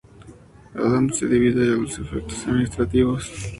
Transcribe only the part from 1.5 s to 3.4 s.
a los efectos administrativos.